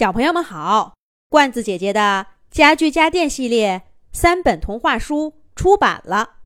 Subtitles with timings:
[0.00, 0.94] 小朋友们好，
[1.28, 6.38] 罐子姐姐的家具家电系列三本童话书出版了，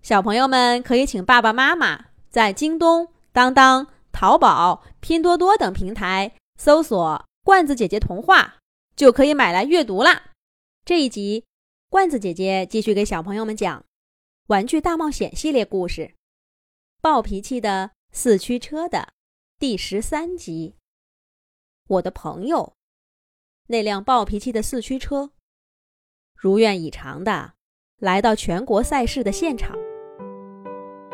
[0.00, 8.60] 小朋友们可以请爸爸妈妈在京东、当当、淘宝、拼多多等平台搜索“罐子姐姐童话”，
[8.96, 10.30] 就可以买来阅读啦。
[10.86, 11.44] 这一集，
[11.90, 13.80] 罐子姐姐继续给小朋友们讲
[14.46, 16.00] 《玩具大冒险》系列故事
[17.02, 19.12] 《暴脾气的四驱车》的
[19.58, 20.76] 第十三集。
[21.88, 22.75] 我的朋友。
[23.68, 25.30] 那辆暴脾气的四驱车，
[26.36, 27.54] 如愿以偿的
[27.98, 29.76] 来到全国赛事的现场。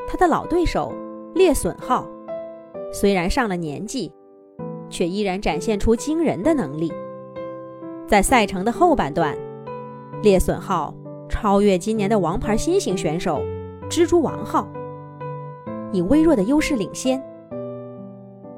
[0.06, 0.92] 他的老对手
[1.34, 2.06] 猎隼号，
[2.92, 4.12] 虽然上了年纪，
[4.90, 6.92] 却依然展现出惊人的能力。
[8.06, 9.34] 在赛程的后半段，
[10.22, 10.94] 猎隼号
[11.30, 13.42] 超越今年的王牌新型选手
[13.88, 14.68] 蜘蛛王号，
[15.90, 17.18] 以微弱的优势领先。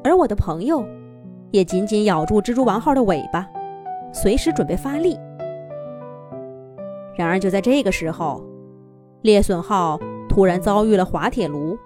[0.03, 0.85] 而我的朋友，
[1.53, 3.49] 也紧紧咬住蜘蛛王号的尾巴。
[4.15, 5.19] 随时准备发力。
[7.17, 8.43] 然而，就在这个时候，
[9.23, 9.99] 猎隼号
[10.29, 11.77] 突然遭遇了滑铁卢。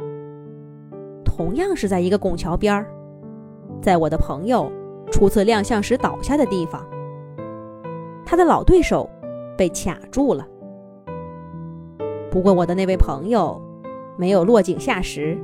[1.24, 2.86] 同样是在一个拱桥边儿，
[3.80, 4.70] 在我的朋友
[5.10, 6.84] 初次亮相时倒下的地方，
[8.26, 9.08] 他的老对手
[9.56, 10.46] 被卡住了。
[12.30, 13.58] 不过，我的那位朋友
[14.18, 15.38] 没有落井下石，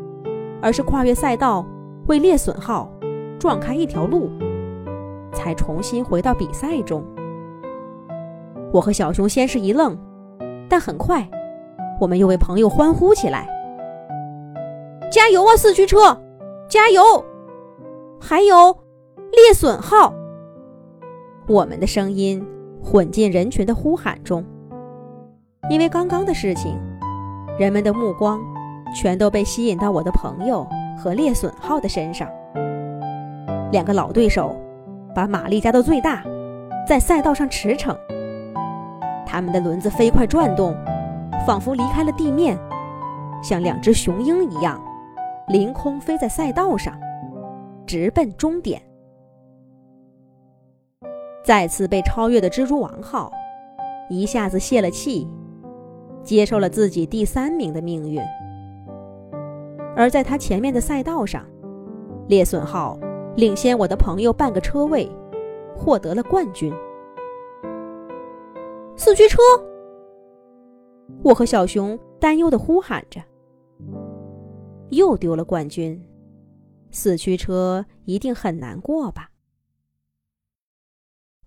[0.60, 1.64] 而是跨越赛道，
[2.08, 2.90] 为猎隼号
[3.38, 4.28] 撞开一条路。
[5.44, 7.04] 才重新回到比赛中。
[8.72, 9.94] 我和小熊先是一愣，
[10.70, 11.28] 但很快，
[12.00, 13.46] 我们又为朋友欢呼起来
[15.12, 16.18] ：“加油啊，四驱车！
[16.66, 17.22] 加油！
[18.18, 18.74] 还有
[19.32, 20.14] 猎隼号！”
[21.46, 22.42] 我们的声音
[22.82, 24.42] 混进人群的呼喊中。
[25.68, 26.80] 因为刚刚的事情，
[27.58, 28.40] 人们的目光
[28.96, 30.66] 全都被吸引到我的朋友
[30.98, 32.26] 和猎隼号的身上。
[33.72, 34.58] 两个老对手。
[35.14, 36.24] 把马力加到最大，
[36.86, 37.96] 在赛道上驰骋。
[39.24, 40.74] 他们的轮子飞快转动，
[41.46, 42.58] 仿佛离开了地面，
[43.42, 44.82] 像两只雄鹰一样，
[45.48, 46.98] 凌空飞在赛道上，
[47.86, 48.82] 直奔终点。
[51.44, 53.30] 再次被超越的蜘蛛王号，
[54.08, 55.28] 一下子泄了气，
[56.22, 58.20] 接受了自己第三名的命运。
[59.96, 61.44] 而在他前面的赛道上，
[62.28, 62.98] 猎隼号。
[63.36, 65.10] 领先我的朋友半个车位，
[65.76, 66.72] 获得了冠军。
[68.96, 69.38] 四驱车，
[71.24, 73.20] 我和小熊担忧的呼喊着
[74.90, 76.00] ：“又丢了冠军，
[76.92, 79.32] 四驱车一定很难过吧？”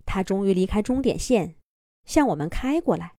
[0.05, 1.55] 他终于离开终点线，
[2.03, 3.13] 向我们开过来。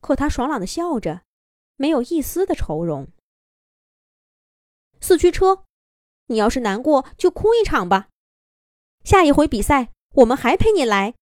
[0.00, 1.22] 可他爽朗的笑着，
[1.76, 3.06] 没有一丝的愁容。
[5.00, 5.66] 四驱车。
[6.32, 8.08] 你要是难过，就哭一场吧。
[9.04, 11.14] 下一回比赛，我们还陪你来，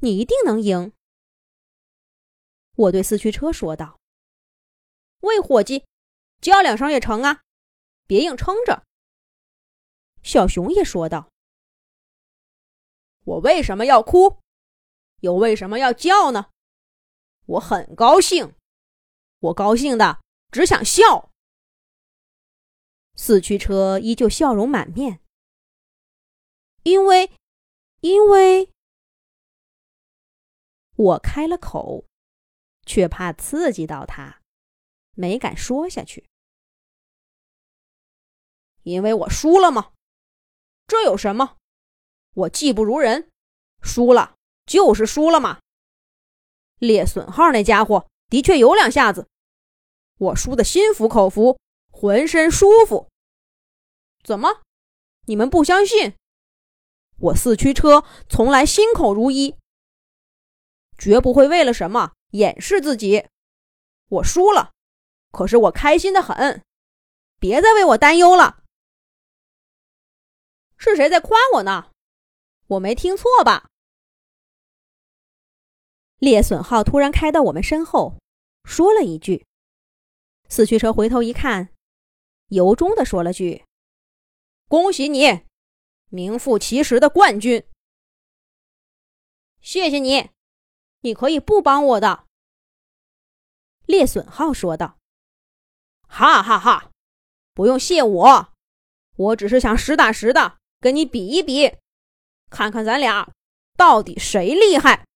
[0.00, 0.92] 你一定能赢。
[2.76, 3.98] 我对四驱车说道
[5.20, 5.84] ：“喂，伙计，
[6.40, 7.42] 叫两声也成啊，
[8.06, 8.84] 别硬撑着。”
[10.22, 11.30] 小熊也说道
[13.24, 14.38] ：“我为什么要哭？
[15.20, 16.50] 又为什么要叫呢？
[17.46, 18.54] 我很高兴，
[19.40, 20.20] 我高兴的
[20.50, 21.30] 只想笑。”
[23.14, 25.20] 四驱车依旧笑容满面，
[26.82, 27.30] 因为，
[28.00, 28.70] 因为，
[30.96, 32.06] 我开了口，
[32.84, 34.40] 却怕刺激到他，
[35.14, 36.28] 没敢说下去。
[38.82, 39.92] 因为我输了吗？
[40.88, 41.58] 这有什么？
[42.34, 43.30] 我技不如人，
[43.82, 44.36] 输了
[44.66, 45.60] 就是输了嘛。
[46.78, 49.28] 猎隼号那家伙的确有两下子，
[50.18, 51.60] 我输的心服口服。
[52.02, 53.08] 浑身舒服。
[54.24, 54.62] 怎么？
[55.28, 56.16] 你们不相信？
[57.16, 59.56] 我四驱车从来心口如一，
[60.98, 63.28] 绝不会为了什么掩饰自己。
[64.08, 64.72] 我输了，
[65.30, 66.64] 可是我开心的很。
[67.38, 68.64] 别再为我担忧了。
[70.76, 71.92] 是谁在夸我呢？
[72.66, 73.68] 我没听错吧？
[76.18, 78.18] 猎隼号突然开到我们身后，
[78.64, 79.46] 说了一句。
[80.48, 81.71] 四驱车回头一看。
[82.52, 83.64] 由衷的说了句
[84.68, 85.46] ：“恭喜你，
[86.10, 87.66] 名副其实的冠军。”
[89.62, 90.28] 谢谢你，
[91.00, 92.26] 你可以不帮我的。”
[93.88, 94.98] 猎隼号说道。
[96.06, 96.90] “哈哈哈，
[97.54, 98.52] 不用谢我，
[99.16, 101.78] 我只是想实打实的跟你比一比，
[102.50, 103.32] 看看咱俩
[103.78, 105.06] 到底谁厉害。”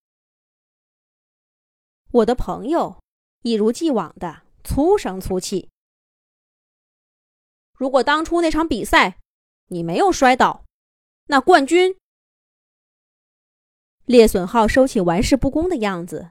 [2.13, 3.03] 我的朋友
[3.43, 5.69] 一如既往的粗声粗气。
[7.77, 9.19] 如果当初那场比赛
[9.67, 10.65] 你没有摔倒，
[11.27, 11.99] 那冠军
[14.05, 16.31] 列损浩收起玩世不恭的样子，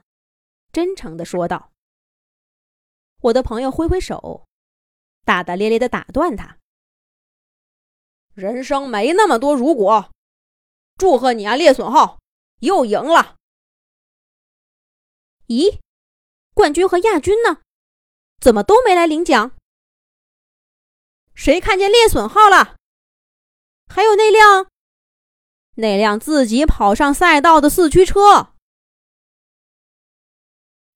[0.72, 1.70] 真诚地说道。
[3.20, 4.46] 我的朋友挥挥手，
[5.24, 6.58] 大大咧咧地打断他
[8.34, 10.10] ：“人生没那么多如果，
[10.96, 12.18] 祝贺你啊，列损浩，
[12.60, 13.36] 又赢了。”
[15.48, 15.78] 咦，
[16.54, 17.62] 冠军和亚军呢？
[18.40, 19.56] 怎么都没来领奖？
[21.36, 22.76] 谁看见列损号了？
[23.86, 24.68] 还有那辆，
[25.74, 28.54] 那辆自己跑上赛道的四驱车。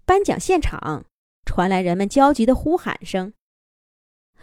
[0.06, 1.04] 颁奖现场
[1.44, 3.34] 传来人们焦急的呼喊声。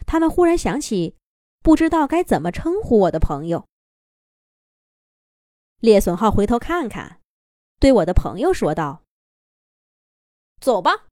[0.06, 1.18] 他们忽然想起，
[1.62, 3.68] 不知道该怎么称呼我的朋友。
[5.80, 7.20] 列损号回头看看，
[7.80, 9.04] 对我的朋友说道。
[10.62, 11.08] 走吧，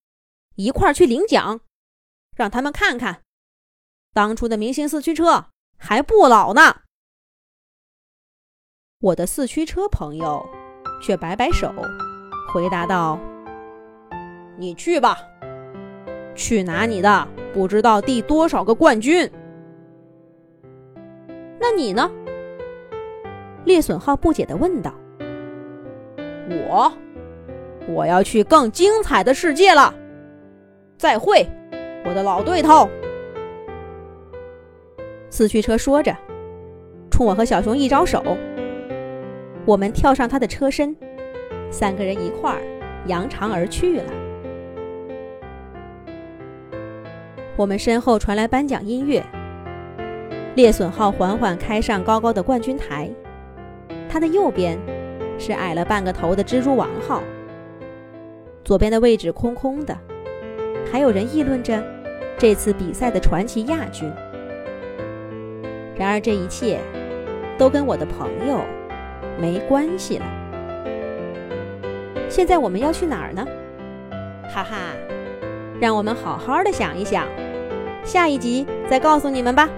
[0.55, 1.61] 一块儿去领奖，
[2.35, 3.24] 让他们看看，
[4.15, 5.47] 当初的明星四驱车
[5.77, 6.77] 还不老呢。
[9.01, 10.47] 我的四驱车朋友
[11.01, 11.69] 却摆摆手，
[12.53, 13.19] 回答道
[14.57, 15.17] ：“你去吧，
[16.33, 19.29] 去拿你的不知道第多少个冠军。”
[21.59, 22.09] 那你呢？
[23.65, 24.93] 列损号不解的问道
[26.49, 26.89] ：“我。”
[27.89, 29.93] 我要去更精彩的世界了，
[30.97, 31.45] 再会，
[32.05, 32.89] 我的老对头。
[35.35, 36.15] 四驱车说着，
[37.11, 38.37] 冲我和小熊一招手，
[39.65, 40.95] 我们跳上他的车身，
[41.69, 42.61] 三个人一块儿
[43.07, 44.03] 扬长而去了。
[47.57, 49.21] 我们身后传来颁奖音乐，
[50.55, 53.11] 猎隼号缓缓开上高高的冠军台，
[54.07, 54.79] 它的右边
[55.37, 57.21] 是矮了半个头的蜘蛛王号。
[58.63, 59.97] 左边的位置空空的，
[60.89, 61.83] 还有人议论着
[62.37, 64.09] 这次比赛的传奇亚军。
[65.97, 66.79] 然而这一切
[67.57, 68.61] 都跟我的朋友
[69.39, 70.25] 没关系了。
[72.29, 73.45] 现在我们要去哪儿呢？
[74.53, 74.77] 哈哈，
[75.79, 77.25] 让我们好好的想一想，
[78.03, 79.69] 下一集再告诉你们吧。